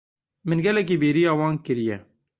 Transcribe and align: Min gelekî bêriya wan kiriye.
Min 0.47 0.59
gelekî 0.65 0.95
bêriya 1.01 1.33
wan 1.39 1.55
kiriye. 1.65 1.97